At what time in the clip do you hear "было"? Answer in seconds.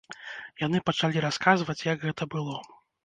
2.37-2.57